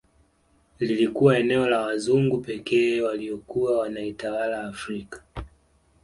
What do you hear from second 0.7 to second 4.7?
Iilikuwa eneo la wazungu pekee waliokuwa wanaitawala